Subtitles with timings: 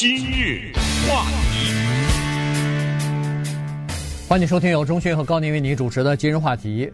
[0.00, 0.70] 今日
[1.08, 1.74] 话题，
[4.28, 6.88] 欢迎收听由钟迅和高宁为你主持的今日话题。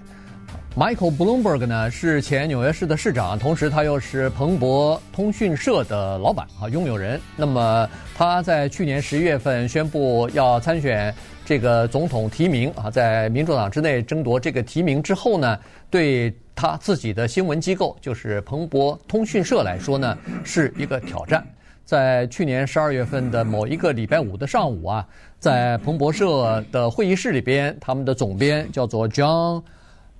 [0.74, 7.20] Michael Bloomberg 呢是前纽约市的市长，同时他又是彭博通讯社的老板啊，拥有人。
[7.36, 7.86] 那么
[8.16, 11.14] 他在去年十一月份宣布要参选
[11.44, 15.58] 这个总统提名啊，在民主党之内争夺这个提名之后呢，
[15.90, 21.46] 对他自己的新闻机构就是彭博通讯社来说呢，是一个挑战。
[21.84, 25.06] 在去年十二月份的某一个礼拜五的上午啊，
[25.38, 29.62] 在彭博社的会议室里边，他们的总编叫做 John。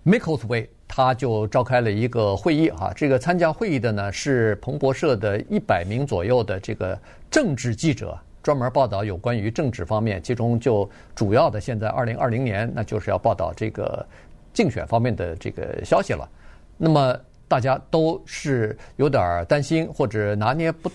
[0.05, 6.99] Micklethwait 他就召开了一个会议啊，这个参加会议的呢是彭博社的一百名左右的这个
[7.31, 14.07] 政治记者，专门报道有关于政治方面，其中就主要的现在二零二零年，那就是要报道这个
[14.53, 16.29] 竞选方面的这个消息了。
[16.77, 20.91] 那么大家都是有点担心或者拿捏不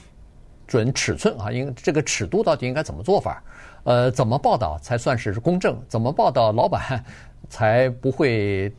[0.69, 3.43] 准尺寸啊，应这个尺度到底应该怎么做法？
[3.83, 5.75] 呃，怎么报道才算是公正？
[5.87, 7.03] 怎么报道老板
[7.49, 8.71] 才不会？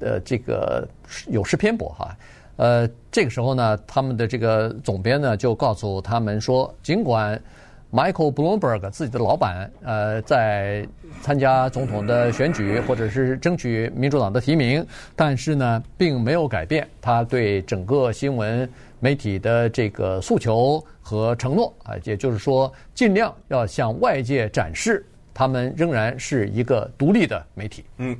[0.00, 0.86] 呃，这个
[1.28, 2.16] 有失偏颇哈，
[2.56, 7.40] 呃，这个时候呢，他们的这个总编呢就告诉他们说，尽管
[7.94, 10.84] Michael Bloomberg 自己的老板呃在
[11.22, 27.84] 参加总统的选举或者是争取民主党的提名，但是呢，并没有改变他对整个新闻媒体的这个诉求和承诺啊，也就是说，尽量要向外界展示他们仍然是一个独立的媒体。
[27.98, 28.16] 嗯。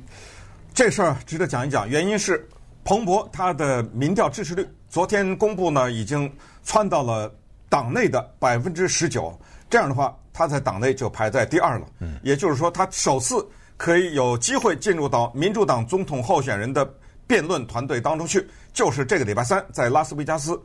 [0.73, 2.47] 这事儿值得讲一讲，原因是
[2.85, 6.31] 彭博他的民调支持率昨天公布呢，已经
[6.63, 7.29] 窜到了
[7.67, 9.37] 党内的百分之十九。
[9.69, 11.85] 这样的话，他在党内就排在第二了。
[11.99, 13.45] 嗯，也就是说，他首次
[13.77, 16.87] 可以有机会进入到民主党总统候选人的
[17.27, 18.47] 辩论团队当中去。
[18.73, 20.59] 就是这个礼拜三在拉斯维加斯，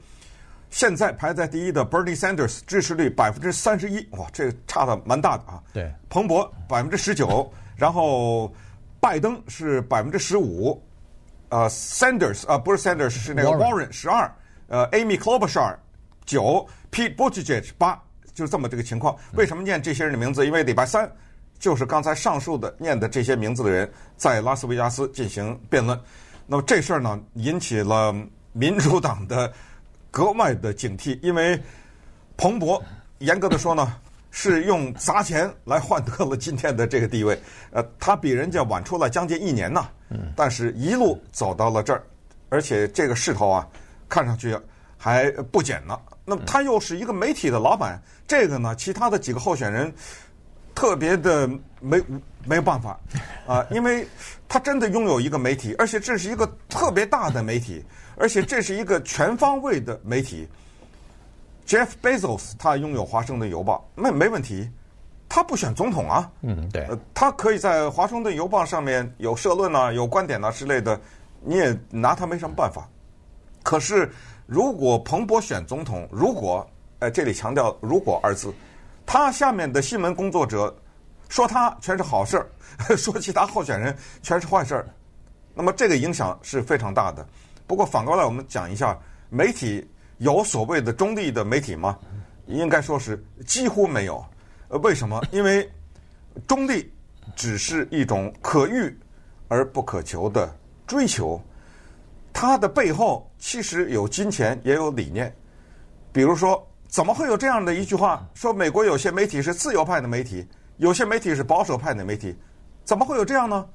[0.70, 5.62] 现在排在第一的 Bernie Sanders 支持率百分之三十一，哇，这个差的蛮大的啊。
[5.72, 8.52] 对，彭博百分之十九，然后。
[9.02, 10.78] 拜登是百分之十五，
[11.48, 14.30] 呃，Sanders 啊，不是 Sanders，是那个 Warren 十二，
[14.68, 15.74] 呃，Amy Klobuchar
[16.26, 17.98] 九，Pete Buttigieg 八，
[18.40, 19.14] 就是这么这个情况。
[19.34, 20.46] 为什么念这些人的名字？
[20.46, 21.06] 因为礼拜三
[21.58, 26.00] 就是刚才上述的念的这些名字的人在拉斯维加斯进行辩论。
[26.46, 28.14] 那么这事儿呢，引起了
[28.52, 29.52] 民主党的
[30.10, 31.60] 格外的警惕，因为
[32.36, 32.82] 彭博
[33.18, 33.94] 严格的说呢。
[34.32, 37.36] 是用砸钱来换得了今天的这个地位，
[37.72, 39.88] 呃，他比人家晚出来将近一年呐，
[40.36, 42.00] 但是一路走到了这儿，
[42.48, 43.66] 而且这个势头啊，
[44.08, 44.56] 看上去
[45.02, 45.98] 还不减呢。
[46.26, 49.92] 那么他又是一个媒体的老板，这个呢，其他的几个候选人
[50.74, 51.48] 特别的
[51.80, 51.98] 没
[52.44, 53.00] 没有办法
[53.48, 54.06] 啊，因为
[54.46, 57.82] 他真的拥有一个媒体，而且这是一个特别大的媒体，
[58.16, 60.46] 而且这是一个全方位的媒体。
[61.66, 64.68] Jeff Bezos 他拥有《华盛顿邮报》，没没问题，
[65.28, 66.30] 他不选总统啊。
[66.42, 66.84] 嗯，对。
[66.84, 71.00] 呃，他可以在《华盛顿邮报》上面有社论啊，有观点啊之类的，
[71.42, 72.88] 你也拿他没什么办法。
[73.62, 74.10] 可是，
[74.50, 76.68] 如果彭博选总统，如果，
[76.98, 78.52] 呃，这里强调“如果”二字，
[79.06, 80.76] 他下面的新闻工作者
[81.28, 82.50] 说他全是好事儿，
[82.98, 84.88] 说其他候选人全是坏事儿，
[85.54, 87.24] 那么这个影响是非常大的。
[87.64, 89.88] 不过反过来，我们讲一下媒体。
[90.18, 91.96] 有所谓的中立的媒体吗？
[92.46, 94.22] 应该说是几乎没有。
[94.68, 95.18] 呃，为什么？
[95.30, 95.66] 因为
[96.48, 96.92] 中立
[97.36, 98.94] 只是一种可遇
[99.48, 100.52] 而不可求的
[100.86, 101.40] 追求，
[102.32, 105.34] 它的背后其实有金钱，也有理念。
[106.12, 110.46] 比如说，怎么会有这样的一句话说，美国有些媒体是自由派的媒体，
[110.78, 112.36] 有些媒体是保守派的媒体？
[112.84, 113.66] 怎么会有这样呢？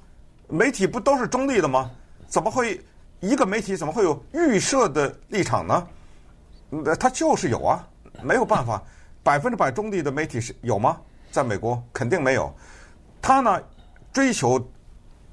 [0.48, 1.90] 媒体不都是中立的吗？
[2.28, 2.80] 怎么会
[3.20, 5.88] 一个媒体怎么会有预设的立场呢？
[6.86, 7.88] 呃，他就是有啊，
[8.22, 8.84] 没有办法，
[9.24, 11.00] 百分之百中立的媒体是有吗？
[11.32, 12.54] 在美国肯定没有。
[13.22, 13.62] 他呢，
[14.12, 14.60] 追求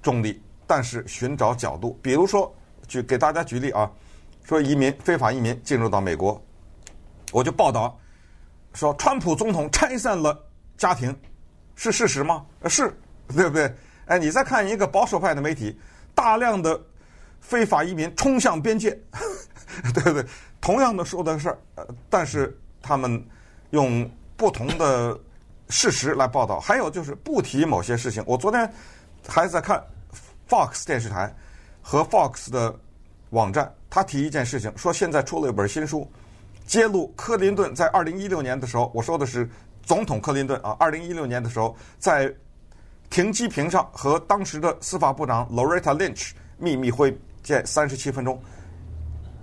[0.00, 1.98] 中立，但是寻找角度。
[2.02, 2.54] 比如说，
[2.92, 3.90] 举给大家举例啊，
[4.44, 6.38] 说移民非法移民进入到美国，
[7.32, 7.98] 我就报道
[8.74, 10.38] 说，川普总统拆散了
[10.76, 11.16] 家庭，
[11.74, 12.44] 是事实吗？
[12.68, 12.94] 是，
[13.28, 13.74] 对不对？
[14.04, 15.74] 哎，你再看一个保守派的媒体，
[16.14, 16.78] 大量的
[17.40, 18.90] 非法移民冲向边界，
[19.94, 20.26] 对不对？
[20.60, 23.26] 同样的说的事儿，呃，但是他们
[23.70, 24.06] 用
[24.36, 25.18] 不同的
[25.70, 28.22] 事实来报道，还有就是不提某些事情。
[28.26, 28.70] 我昨天
[29.26, 29.82] 还在看
[30.46, 31.34] Fox 电视台
[31.82, 32.74] 和 Fox 的
[33.30, 36.08] 网站，他提一件事情，说现在出了一本新书，
[36.66, 39.46] 揭露克林顿在二零一六年的时候，我说的是
[39.82, 42.32] 总统克林顿啊，二零一六年的时候在
[43.10, 48.40] 停机坪上和当时的司法部长 Loretta Lynch 秘密会见三十七分钟。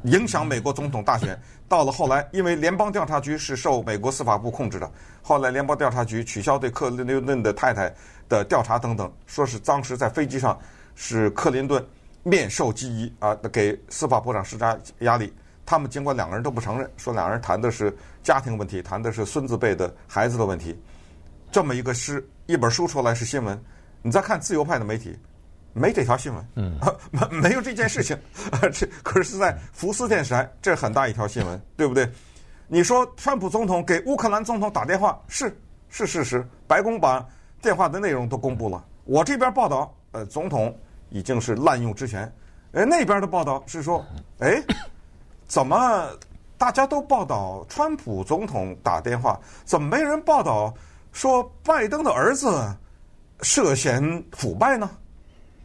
[0.03, 1.37] 影响美国总统大选。
[1.67, 4.89] 到了后来，因为联邦调查局是受美国司法部控制的，
[5.21, 7.93] 后来联邦调查局取消对克林顿的太太
[8.29, 10.57] 的调查等等，说是当时在飞机上
[10.95, 11.85] 是克林顿
[12.23, 15.33] 面授机宜啊，给司法部长施加压力。
[15.65, 20.75] 他们尽管两个人都不承认，说两个人谈的是家庭问题，谈的是孙子辈的孩子的问题。
[21.51, 23.59] 这么一个诗，一本书出来是新闻，
[24.01, 25.17] 你再看自由派的媒体。
[25.71, 26.79] 没这条新闻，嗯，
[27.11, 28.17] 没没有这件事情，
[28.73, 32.09] 这可是在福斯电视台，这很大一条新闻，对不对？
[32.67, 35.55] 你说川普总统给乌克兰总统打电话是
[35.87, 37.23] 是事实，白宫把
[37.61, 38.83] 电话的内容都公布了。
[39.05, 40.75] 我这边报道，呃，总统
[41.09, 42.31] 已经是滥用职权，
[42.73, 44.05] 哎，那边的报道是说，
[44.39, 44.61] 哎，
[45.47, 46.07] 怎么
[46.57, 50.73] 大家都报道川普总统打电话，怎么没人报道
[51.11, 52.75] 说拜登的儿子
[53.41, 54.89] 涉嫌腐败呢？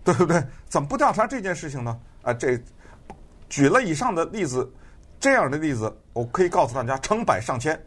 [0.02, 0.42] 对不对？
[0.68, 1.98] 怎么不调查这件事情呢？
[2.22, 2.58] 啊，这
[3.48, 4.70] 举了以上的例子，
[5.18, 7.78] 这样的例子，我可以告诉大家，成百上千，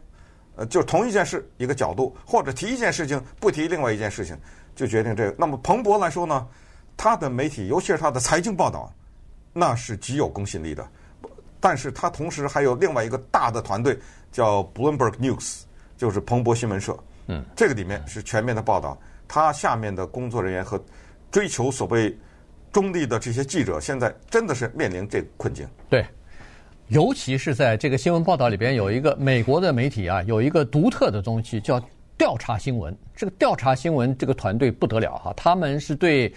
[0.56, 4.36] 呃，就同一件事一个角度，或者提一件事情，不提另外一件事情，
[4.74, 5.34] 就决定这个。
[5.38, 6.46] 那么彭博来说呢，
[6.98, 8.92] 他的媒体，尤其是他的财经报道，
[9.54, 10.86] 那是极有公信力的。
[11.58, 13.98] 但是他同时还有另外一个大的团队，
[14.30, 15.62] 叫 Bloomberg News，
[15.96, 16.94] 就是彭博新闻社。
[17.28, 20.78] 嗯，这个里面是全面的报道，他下面的工作人员和。
[21.30, 22.16] 追求所谓
[22.72, 25.68] 中立的这些记者，现在真的是面临这个困境。
[25.90, 26.02] 对，
[26.86, 31.78] 尤其是在这个新闻报道里边，有一个美国的媒体啊，有一个独特的东西叫
[32.18, 32.94] 调查新闻。
[33.14, 36.32] 这个调查新闻这个团队不得了哈，他们是对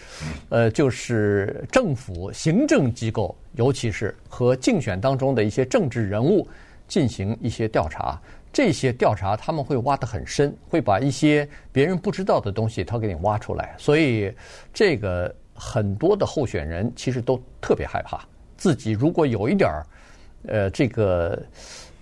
[0.49, 6.47] 呃，就是政府行政机构，尤其是和竞选当中的一些政治人物
[6.87, 8.19] 进行一些调查。
[8.53, 13.73] 这些调查他们会挖得很深，会把一些别人不知道的东西他给你挖出来。
[13.77, 14.33] 所以，
[14.73, 18.19] 这个很多的候选人其实都特别害怕
[18.57, 19.85] 自己如果有一点儿，
[20.47, 21.41] 呃，这个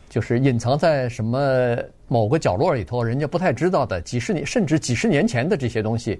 [0.09, 1.77] 就是隐藏在什么
[2.07, 6.19] 某个角落里头，人家不太知道的几十年甚至几十年前的这些东西，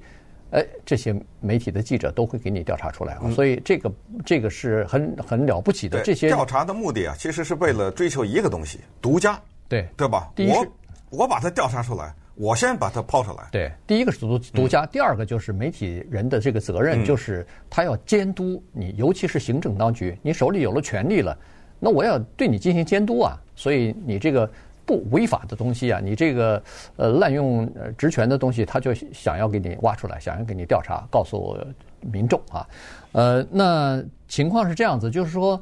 [0.52, 3.30] 哎，这些媒体的记者都会给你调查出来啊。
[3.32, 3.92] 所以，这个
[4.26, 6.02] 这个是很很了不起的。
[6.04, 9.40] 这些调查的目的啊，其实是为了追求一个东西——独家。
[9.68, 10.32] 对对吧？
[10.36, 10.66] 第一我
[11.12, 13.48] 我把它调查出来，我先把它抛出来。
[13.52, 21.38] 对，第一个是独独家，嗯、第二个就是媒体人的这个责任，就是他要监督你，嗯、尤其是行政当局，你手里有了权力了，
[21.80, 23.38] 那我要对你进行监督啊。
[23.56, 24.50] 所以你这个
[24.86, 26.62] 不违法的东西啊，你这个
[26.96, 31.58] 呃滥用职权的东西，他就想要给你挖出来，想要给你调查，告诉
[32.02, 32.68] 民众啊。
[33.12, 35.62] 呃，那情况是这样子，就是说。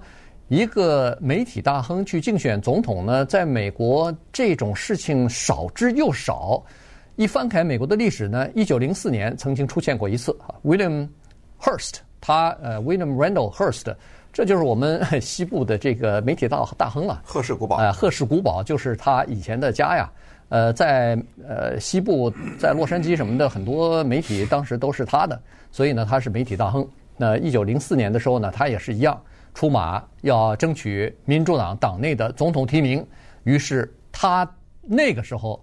[0.49, 6.63] 一个媒体大亨去竞选总统呢，在美国这种事情少之又少。
[7.17, 11.05] 一翻开美国的历史呢，一九零四年曾经出现过一次啊，William
[11.59, 13.93] Hearst，他呃，William Randall Hearst，
[14.37, 17.19] 这就是我们 西部的这个媒体大大亨了。
[17.25, 20.07] 赫氏古堡啊，赫氏古堡就是他以前的家呀。
[20.49, 25.41] 呃，在呃西部，在洛杉矶什么的，很多媒体当时都是他的，
[25.71, 26.87] 所以呢，他是媒体大亨。
[27.17, 29.19] 那一九零四年的时候呢，他也是一样。
[29.55, 33.03] 出马要争取民主党党内的总统提名，
[33.43, 34.47] 于是他
[34.83, 35.59] 那个时候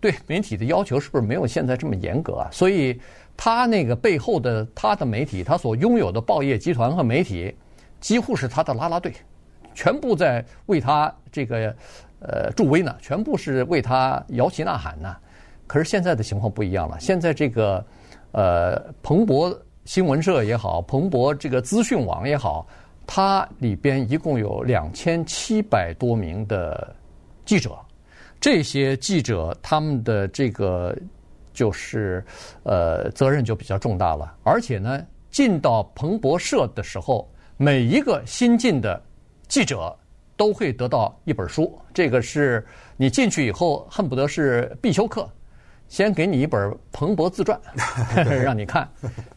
[0.00, 2.48] 对媒体的要求是不是没有现在这么严格啊？
[2.50, 3.00] 所以
[3.36, 7.54] 他那个背后的他的媒体，他所拥有的报业集团和媒体，
[8.00, 9.12] 几乎是他的啦啦队，
[9.74, 11.74] 全部在为他这个
[12.20, 15.16] 呃助威呢，全部是为他摇旗呐喊呢。
[15.66, 17.84] 可是现在的情况不一样了，现在这个
[18.32, 22.66] 呃彭博新闻社也好，彭博这个资讯网也好。
[23.12, 26.94] 它里边一共有两千七百多名的
[27.44, 27.76] 记者，
[28.40, 30.96] 这些记者他们的这个
[31.52, 32.24] 就是
[32.62, 34.32] 呃责任就比较重大了。
[34.44, 37.28] 而且呢，进到彭博社的时候，
[37.62, 38.98] 每一个新进的
[39.46, 39.94] 记者
[40.34, 45.28] 都会得到一本书，这个是你进去以后恨不得是必修课，
[45.86, 47.60] 先给你一本彭博自传
[48.16, 48.90] 让你看，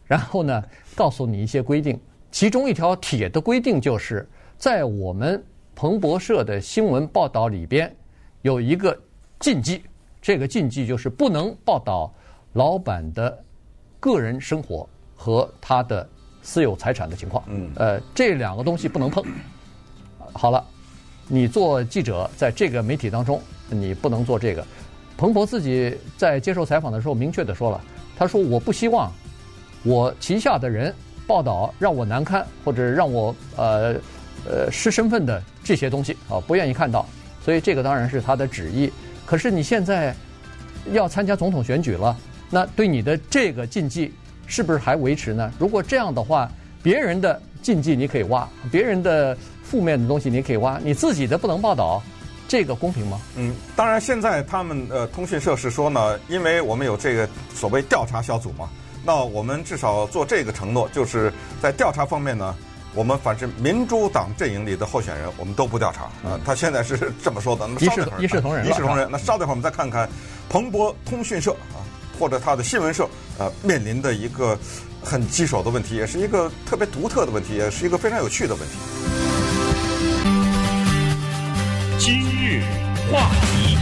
[0.06, 0.64] 然后呢，
[0.94, 2.00] 告诉你一些规定。
[2.30, 4.26] 其中一条铁的规定就是，
[4.56, 7.94] 在我们彭博社的新闻报道里边
[8.40, 8.98] 有一个
[9.38, 9.82] 禁忌，
[10.22, 12.10] 这个禁忌就是不能报道
[12.54, 13.38] 老板的
[14.00, 16.08] 个人生活和他的
[16.44, 17.42] 私有财产的情况。
[17.48, 19.24] 嗯，呃，这两个东西不能碰。
[20.32, 20.64] 好了，
[21.26, 24.64] 你做记者在这个媒体当中，你不能做这个。
[25.16, 27.80] 彭博自己在接受采访的时候明确的说了，
[28.16, 29.10] 他说：“我不希望
[29.82, 30.94] 我旗下的人。”
[31.26, 33.94] 报道让我难堪，或者让我呃
[34.46, 37.08] 呃失身份的这些东西啊，不愿意看到，
[37.42, 38.92] 所以这个当然是他的旨意。
[39.24, 40.14] 可是你现在
[40.92, 42.14] 要参加总统选举了，
[42.50, 44.12] 那对你的这个禁忌
[44.46, 45.52] 是不是还维持呢？
[45.58, 46.50] 如果这样的话，
[46.82, 52.02] 别人的禁忌你可以挖，别人的负面的东西你可以挖，你自己的不能报道，
[52.46, 53.20] 这个公平吗？
[53.36, 58.68] 嗯，当然，现在他们呃通讯社是说呢，因为我们有这个所谓调查小组嘛，
[59.04, 61.32] 那我们至少做这个承诺，就是
[61.62, 62.54] 在调查方面呢。
[62.96, 66.38] 我们反正民主党阵营里的候选人，我们都不调查啊。
[66.44, 67.66] 他现在是这么说的。
[67.66, 69.08] 那么一视一视同仁，一视同仁。
[69.10, 70.08] 那稍等会儿我们再看看
[70.48, 71.73] 彭博通讯社啊，
[72.18, 74.58] 或者他的新闻社呃面临的一个
[75.02, 78.76] 很棘手的问题，也是一个特别独特的问题，也是一个非常有趣的问题。
[81.98, 82.62] 今日
[83.12, 83.78] 话题。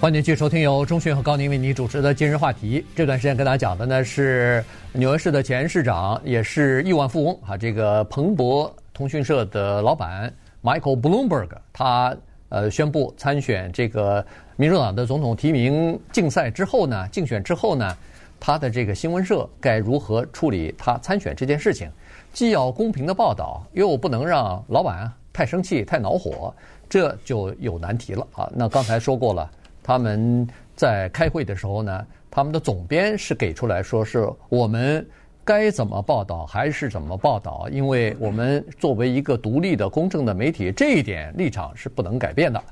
[0.00, 2.86] 欢迎继续收听由钟迅和高宁为你主持的今日话题。
[2.94, 12.16] 这段时间跟大家讲的呢是纽约市的前市长，也是亿万富翁啊，这个彭博通讯社的老板 Michael Bloomberg，他
[12.48, 14.24] 呃宣布参选这个
[14.56, 17.96] 民主党的总统提名竞赛之后呢，竞选之后呢，
[18.40, 21.90] 他的这个新闻社该如何处理他参选这件事情？
[22.32, 26.54] 既要公平的报道，又不能让老板太生气、太恼火，
[26.88, 28.50] 这就有难题了啊。
[28.54, 29.50] 那刚才说过了。
[29.80, 35.06] 他们在开会的时候呢，他们的总编是给出来说是我们
[35.48, 42.62] 该怎么报道还是怎么报道，因为我们作为一个独立的、公正的媒体，这一点立场是不能改变的。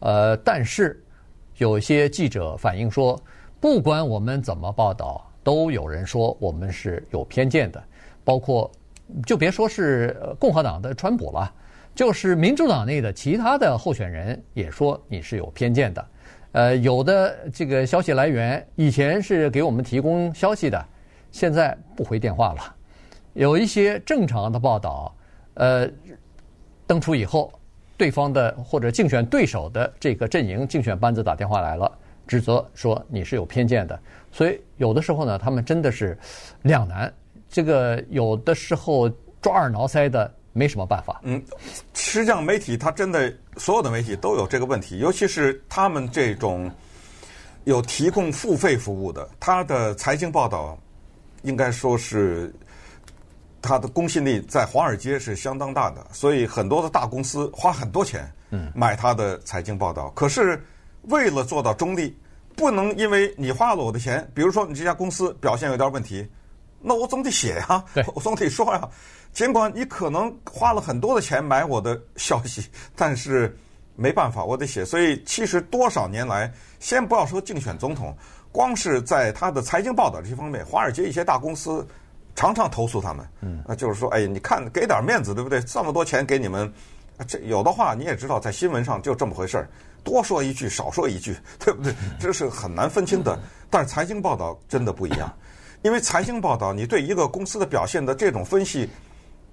[0.00, 1.02] 呃，但是
[1.56, 3.18] 有些记者反映说，
[3.58, 7.82] 不管我们怎么报道，都有人说我们是有偏见的，
[8.22, 8.70] 包括
[9.24, 11.50] 就别说是共和党的川普了，
[11.94, 16.06] 就是民主党内的其他的候选人也说你是有偏见的。
[16.52, 20.86] 呃，有的这个消息来源以前是给我们提供消息的，
[21.36, 22.74] 现在不回电话了。
[23.34, 25.14] 有一些正常的报道，
[25.52, 25.86] 呃，
[26.86, 27.52] 登出以后，
[27.98, 31.92] 对方的或者竞选对手的这个阵营竞选班子打电话来了，
[32.26, 34.00] 指责说你是有偏见的。
[34.32, 36.18] 所以有的时候呢，他们真的是
[36.62, 37.12] 两难。
[37.50, 39.06] 这个有的时候
[39.42, 40.32] 抓耳挠腮的。
[40.56, 41.20] 没什么办法。
[41.24, 41.44] 嗯，
[41.92, 46.70] 实际上媒体它真的所有的媒体都有这个问题，尤其是他们这种
[47.64, 50.78] 有提供付费服务的，他的财经报道
[51.46, 52.52] 应该说是
[53.62, 60.10] 它的公信力在华尔街是相当大的，所以很多的大公司花很多钱嗯买它的财经报道。
[60.10, 60.60] 可是
[61.02, 62.16] 为了做到中立，
[62.56, 66.28] 不能因为你花了我的钱，比如说你这家公司表现有点问题，
[66.80, 67.84] 那我总得写呀，
[68.14, 68.88] 我总得说呀。
[69.32, 73.54] 尽管你可能花了很多的钱买我的消息，但是
[73.94, 74.84] 没办法，我得写。
[74.84, 76.50] 所以其实多少年来，
[76.80, 78.16] 先不要说竞选总统，
[78.56, 81.86] 光是在他的财经报道这方面，华尔街一些大公司
[82.34, 83.28] 常常投诉他们。
[83.42, 85.60] 嗯，那就是说，哎，你看给点面子，对不对？
[85.60, 86.72] 这么多钱给你们，
[87.28, 89.68] 这有的话你也知道，在新闻上就这么回事儿，
[90.02, 91.94] 多说一句少说一句，对不对？
[92.18, 93.38] 这是很难分清的。
[93.68, 95.30] 但是财经报道真的不一样，
[95.82, 98.88] 因为财经报道你对一个公司的表现的这种分析。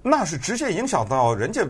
[0.01, 1.61] 那是直接影响到人家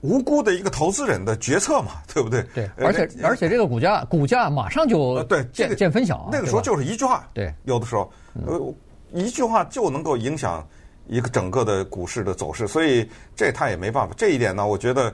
[0.00, 2.42] 无辜的一个投资人的决策嘛，对不对？
[2.54, 8.10] 对，而且而且这个股价股价马上就对这个见分晓，那个时候就是一句话，对，有的时候
[8.46, 8.74] 呃
[9.12, 10.64] 一句话就能够影响
[11.06, 14.14] 一个整个的股市的走势，所以这他也没办法。
[14.16, 15.12] 这一点呢，我觉得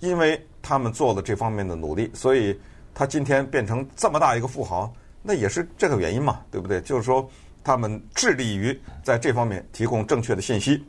[0.00, 2.58] 因为他们做了这方面的努力，所以
[2.92, 6.80] 他今天变成这么大一个富豪，那也是这个原因嘛，对不对？
[6.80, 7.28] 就是说
[7.62, 10.84] 他们致力于在这方面提供正确的信息。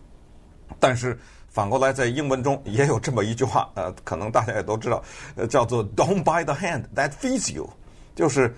[0.80, 1.18] 但是
[1.56, 5.02] 反过来，在英文中也有这么一句话，呃，可能大家也都知道，
[5.38, 7.66] 呃，叫做 "Don't bite the hand that feeds you"，
[8.14, 8.54] 就是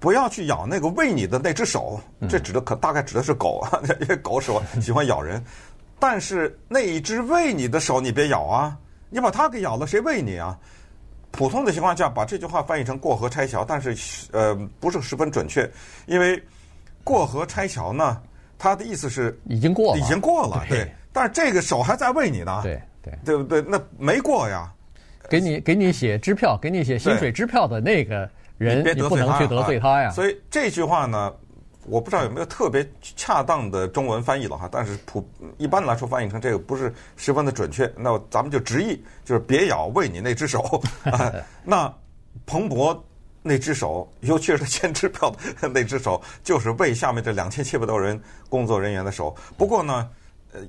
[0.00, 2.00] 不要去咬那个喂你的那只手。
[2.28, 5.40] 这指的可大概指的是狗啊， 因为狗手喜欢咬人。
[6.00, 8.76] 但是那一只喂你的手，你别咬啊！
[9.10, 10.58] 你把它给咬了，谁喂你啊？
[11.30, 13.96] 普通的情况下，把这句话翻译成过河拆桥，但是
[14.32, 15.70] 呃，不是十分准确，
[16.06, 16.42] 因为
[17.04, 18.20] 过河拆桥呢，
[18.58, 20.92] 它的意思是已经过了，已经过了，对。
[21.14, 23.62] 但是这个手还在喂你呢，对对，对不对？
[23.62, 24.68] 那没过呀，
[25.30, 28.28] 给你给你写支票，给你写薪水支票的那个
[28.58, 30.10] 人，你，你不能去得罪他呀。
[30.10, 31.32] 所以这句话呢，
[31.86, 32.84] 我不知道有没有特别
[33.16, 34.68] 恰当的中文翻译了哈。
[34.72, 35.24] 但是普
[35.56, 37.88] 一般来说翻译成这个不是十分的准确。
[37.96, 40.82] 那咱们就直译，就是别咬喂你那只手。
[41.62, 41.94] 那
[42.44, 43.04] 彭博
[43.40, 49.32] 那只手，尤其是签支票的那只手，就是喂下面这两千七百多人工作人员的手。
[49.56, 49.94] 不过呢。
[49.96, 50.10] 呃，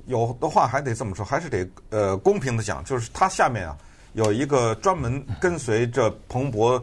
[0.06, 3.76] 有的话还得这么说，还是得呃公平的讲，就是他下面啊
[4.14, 6.82] 有一个专门跟随着彭博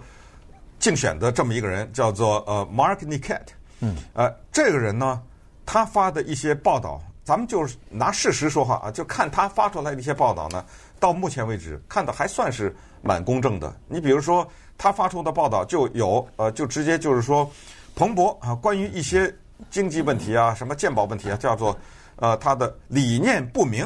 [0.80, 3.42] 竞选的这么一个人，叫做呃 Mark Niket。
[3.80, 3.96] 嗯。
[4.14, 5.22] 呃，这个人呢，
[5.66, 10.64] 他发的一些报道，咱们就是拿事实说话啊，就看他发出来的一些报道呢，
[11.00, 13.76] 到目前为止看的还算是蛮公正的。
[13.88, 17.50] 你比如说，他发出的报道就有呃，就直接就是说，
[17.96, 19.34] 彭博啊，关于一些
[19.70, 21.78] 经济问题啊，什么鉴宝问题啊，叫做。
[22.24, 23.86] 呃，他的理念不明，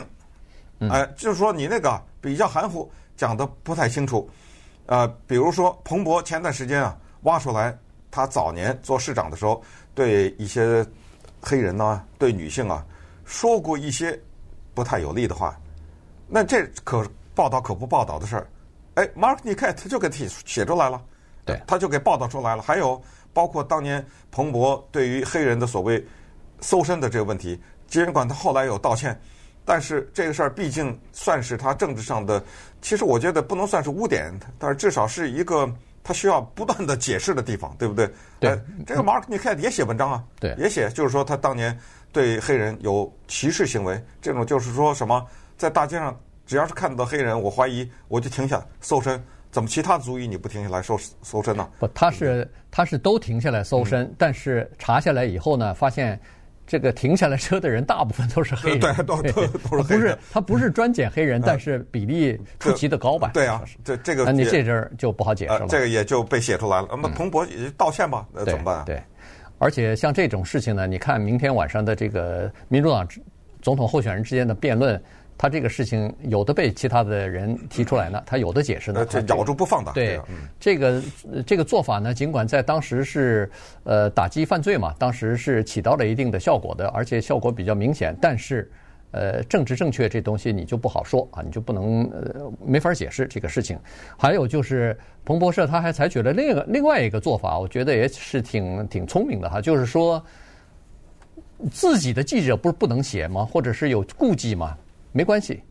[0.91, 4.29] 哎、就是说你那个比较含糊，讲的不太清楚。
[4.85, 7.75] 呃，比如说彭博前段时间啊挖出来，
[8.11, 9.59] 他早年做市长的时候，
[9.95, 10.85] 对一些
[11.41, 12.85] 黑人呢、对女性啊
[13.25, 14.17] 说过一些
[14.75, 15.59] 不太有利的话。
[16.27, 17.03] 那这可
[17.33, 18.47] 报道可不报道的事儿，
[18.93, 21.01] 哎，Mark Niket 他就给写写出来了，
[21.43, 22.61] 对他就给报道出来了。
[22.61, 23.01] 还有
[23.33, 26.05] 包括当年彭博对于黑人的所谓
[26.61, 29.19] 搜身的这个问题，尽管他后来有道歉，
[29.65, 32.43] 但是这个事儿毕竟算是他政治上的，
[32.81, 35.69] 其实我觉得不能算是污点，但是至少是一个
[36.03, 38.09] 他需要不断的解释的地方，对不对？
[38.39, 41.77] 对呃，这个 Mark Niket 也写文章啊，对也写就是说他当年
[42.11, 45.25] 对黑人有歧视行为，这种就是说什么。
[45.57, 46.15] 在大街上，
[46.45, 49.21] 只要是看到黑人，我怀疑我就停下搜身。
[49.49, 51.67] 怎么其他族裔你不停下来搜搜身呢？
[51.79, 56.19] 不，他是他是都停下来搜身，嗯但是查下来以后呢，发现
[56.67, 63.31] 这个停下来车的人大部分都是黑人，对都都都是黑人不是他不是专捡黑人，但是比例出奇的高吧？
[63.33, 65.59] 对啊，这这个那你这阵儿就不好解释了。
[65.61, 66.87] 呃，这个也就被写出来了。
[66.91, 68.83] 那么彭博也道歉吧，那对怎么办啊？
[68.85, 69.01] 对，
[69.57, 73.07] 而且像这种事情呢，你看明天晚上的这个民主党
[73.61, 75.01] 总统候选人之间的辩论。
[75.37, 79.91] 他这个事情有的被其他的人提出来呢，他有的解释呢，呃，这咬住不放的。
[79.93, 81.01] 对，嗯、这个
[81.45, 83.49] 这个做法呢，尽管在当时是
[83.83, 88.17] 呃打击犯罪嘛，当时是起到了一定的效果的，而且效果比较明显。
[88.19, 88.67] 但是，
[89.11, 93.77] 呃，政治正确这东西你就不好说啊，你就不能呃没法解释这个事情。
[94.17, 100.23] 还有就是，彭博社他还采取了另一个另外一个做法，我觉得也是挺挺聪明的哈，就是说
[101.71, 103.45] 自己的记者不是不能写吗？
[103.45, 104.75] 或者是有顾忌吗？
[105.11, 105.61] 没关系，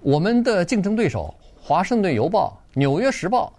[0.00, 3.52] 我们的竞争对手《华盛顿邮报》《纽约时报》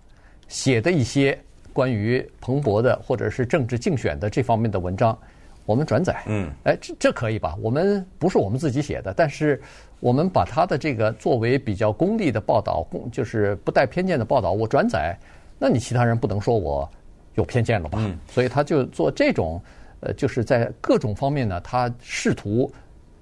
[0.47, 1.37] 写的一些
[1.73, 5.17] 关于彭博的或者是政治竞选的这方面的文章，
[5.65, 6.23] 我们转载。
[6.25, 7.55] 嗯，哎，这这可以吧？
[7.61, 9.61] 我们不是我们自己写的，但是
[9.99, 15.15] 我们把他的这个作为比较功利的报道，公就是不带偏见的报道，我转载，
[15.59, 16.89] 那你其他人不能说我
[17.35, 17.99] 有偏见了吧？
[18.01, 19.61] 嗯，所以他就做这种，
[19.99, 22.71] 呃，就是在各种方面呢，他试图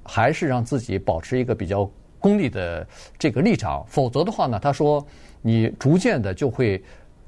[0.04, 1.90] 还是让自己保持一个比较
[2.26, 2.88] 功利的
[3.20, 5.06] 这个立场，否则的话呢，他说
[5.44, 6.84] 你逐渐的就会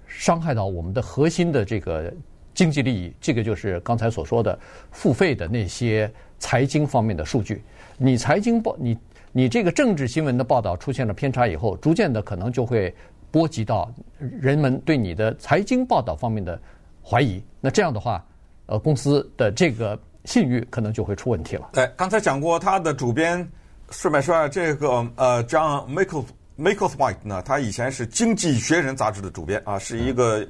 [0.08, 2.12] 伤害到我们的核心的这个
[2.56, 3.14] 经济利益。
[3.22, 4.58] 这个就是刚才所说的
[4.90, 7.62] 付费的那些财经方面的数据。
[7.96, 8.98] 你财经报，你
[9.32, 12.92] 你这个政治新闻的报道出现了偏差以后，逐渐的可能就会
[13.30, 16.60] 波及到人们对你的财经报道方面的
[17.08, 17.40] 怀疑。
[17.62, 18.26] 那这样的话，
[18.66, 21.70] 呃，公司的这个信誉可能就会出问题了。
[21.74, 23.48] 对，刚才讲过他的主编。
[23.90, 26.26] 顺便说下，这个呃，John Michael
[26.58, 30.46] Michael White 呢，他以前是《经济学人》杂志的主编啊，是一个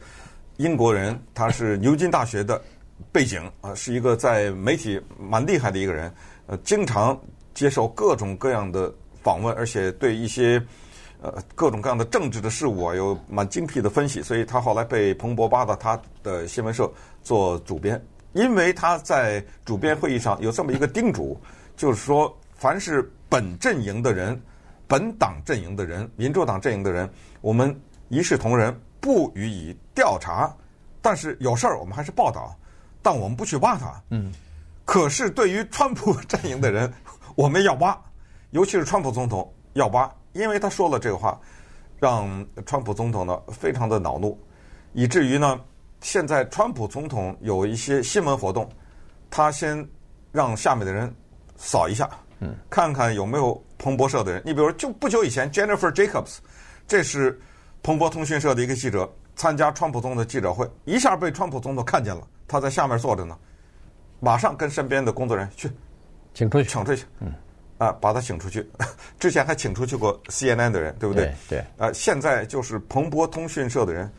[0.58, 2.60] 英国人，他是牛津大学的
[3.12, 6.12] 背景啊，是一个在媒体蛮厉害的一个人，
[6.48, 7.20] 呃，经常
[7.54, 10.60] 接受各种各样的访问，而且对一些
[11.22, 21.40] 呃各种各样的政治的事物啊有蛮精辟的分析，所以他后来被彭博扒到他的新闻社做主编，因为他在主编会议上有这么一个叮嘱，
[21.76, 24.40] 就是说凡是本阵营的人，
[24.88, 27.08] 本党阵营的人，民主党阵营的人，
[27.40, 30.52] 我们一视同仁，不予以调查。
[31.02, 32.58] 但是有事儿我们还是报道，
[33.02, 34.02] 但我们不去挖他。
[34.10, 34.34] 嗯。
[34.84, 36.92] 可是对于川普阵营的人，
[37.36, 37.98] 我们要挖，
[38.50, 41.40] 尤其是川普总统要挖，因为他说了这个话，
[42.00, 44.38] 让川普总统呢非常的恼怒，
[44.94, 45.60] 以至于呢，
[46.02, 48.68] 现在川普总统有一些新闻活动，
[49.30, 49.88] 他先
[50.32, 51.14] 让下面的人
[51.56, 52.10] 扫一下。
[52.40, 54.42] 嗯，看看有没有彭博社的人。
[54.46, 56.38] 你比如就不久以前，Jennifer Jacobs，
[56.88, 57.40] 这是
[57.82, 63.38] 彭博通讯社的一个记者，参加川普总统的记者会，一下被川普总统看见了，他在下面坐着呢，
[64.20, 65.72] 马上跟身边的工作人员去，
[66.34, 67.34] 请出去，请出去，嗯，
[67.78, 68.70] 啊，把他请出去。
[69.20, 71.34] 之前还请出去过 CNN 的人，对不对？
[71.50, 71.64] 对。
[71.78, 74.12] 啊，现在就是彭博通讯社的人，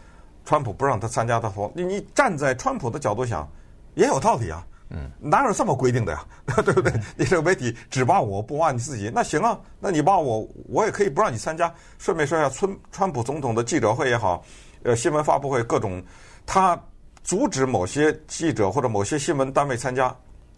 [0.45, 3.49] 川普不让他参加他说，你你站在川普的角度想，
[3.95, 4.65] 也有道理啊。
[4.91, 6.25] 嗯，哪有这么规定的呀？
[6.65, 6.93] 对不对？
[7.17, 11.73] 你这个媒体只骂我不骂你自己，那行啊，那你骂我，我也可以不让你参加。
[11.99, 14.43] 顺便说一下，川川普总统的记者会也好，
[14.83, 16.03] 呃，新闻发布会各种，
[16.47, 16.81] 他
[17.23, 20.15] 阻止某些记者或者某些新闻单位参加，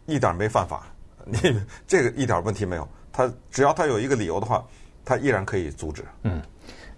[0.07, 0.87] 一点没犯法，
[1.27, 2.89] 你这个一点问题没有。
[3.13, 4.65] 他只要他有一个理由的话，
[5.05, 6.05] 他依然可以阻止。
[6.23, 6.41] 嗯。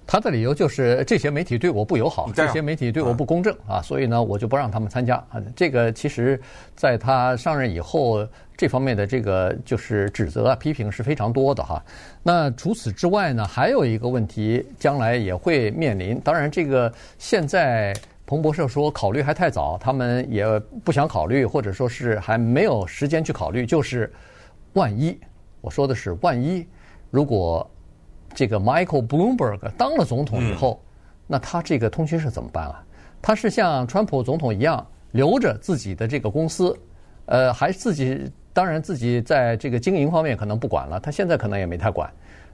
[0.07, 5.41] 他的理由就是这些媒体对我不友好，这些媒体对我不公正啊，所以呢，我就不让他们参加啊。
[5.57, 6.41] 这个其实，
[6.75, 11.83] 在他上任以后，这方面的这个就是指责啊、批评是非常多的哈。
[12.23, 16.21] 那除此之外呢，还有一个问题，将来也会面临。
[16.21, 17.95] 当然，这个现在
[18.27, 20.45] 彭博社说考虑还太早，他们也
[20.85, 23.65] 不想考虑，或者说是还没有时间去考虑。
[23.65, 24.13] 就是
[24.75, 25.19] 万一
[25.61, 26.67] 我说的是，万一
[27.11, 27.69] 如果
[28.35, 30.87] 这个 Michael Bloomberg 当了总统以后，嗯、
[31.27, 32.83] 那他这个通讯社怎么办啊？
[33.21, 36.77] 他是像川普总统一样留着自己的这个公司，
[37.27, 42.13] 呃，还自己当然自己在这个经营方面可能不管了，他现在可能也没太管，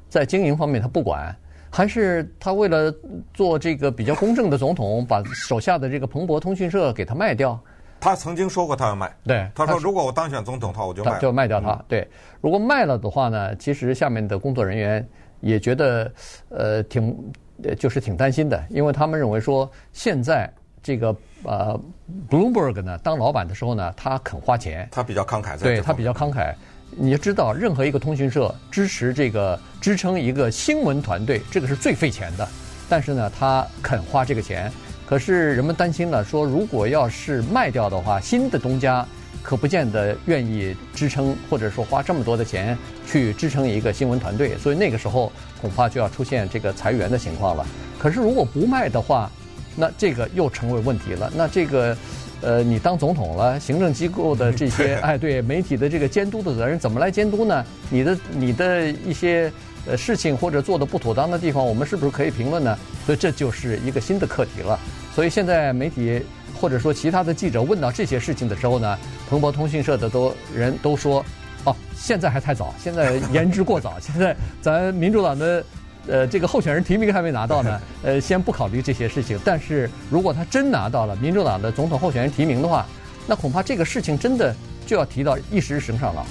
[0.08, 1.34] 在经营方面他不管，
[1.70, 2.92] 还是他为了
[3.32, 7.58] 做这个比较公正的总统，把手下的这个彭博通讯社给他卖掉？
[8.00, 11.82] 他曾经说过他要卖，对，他说如果我当选总统的话，我就卖，就卖掉他。
[11.88, 12.06] 对，
[12.40, 15.08] 如果卖了的话呢，其实下面的工作人员
[15.40, 16.12] 也觉得
[16.48, 17.16] 呃挺
[17.78, 20.50] 就是挺担心的，因为他们认为说现在。
[20.80, 21.78] 这个呃
[22.30, 26.54] ，Bloomberg 呢，当老板的时候呢，他肯花钱，他比较慷慨，对他比较慷慨。
[26.92, 32.48] 你要知道，任何一个通讯社支持这个支撑一个新闻团队，这个是最费钱的。
[32.88, 34.72] 但是呢，他肯花这个钱。
[35.04, 39.06] 可是人们担心了，说如果要是卖掉的话，新的东家
[39.48, 44.58] 可不见得愿意支撑，或者说花这么多的钱去支撑一个新闻团队。
[44.58, 47.66] 所以那个时候恐怕就要出现这个裁员的情况了。
[47.98, 49.30] 可是如果不卖的话，
[49.74, 51.32] 那这个又成为问题了。
[51.34, 51.96] 那这个，
[52.42, 57.64] 呃，你当总统了，行政机构的这些， 哎，对媒体的这个监督的责任，怎么来监督呢？
[57.88, 59.50] 你的你的一些
[59.86, 62.78] 呃事情或者做的不妥当的地方，我们是不是可以评论呢？
[63.06, 64.78] 所以这就是一个新的课题了。
[65.14, 66.22] 所以现在媒体
[66.60, 71.24] 或者说其他的记者问到这些事情的时候呢，彭博通讯社的都人都说，
[71.64, 75.64] 哦，现在还太早，现在言之过早，现在咱民主党的。
[76.06, 79.38] 呃，这个候选人提名还没拿到呢， 呃，先不考虑这些事情。
[79.44, 82.86] 但是如果他真拿到了民主党的总统候选人提名的话，
[83.26, 86.24] 那恐怕这个事情真的就要提到议事日程上了。